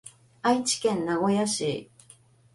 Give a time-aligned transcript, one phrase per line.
[0.41, 1.91] 愛知県名古屋市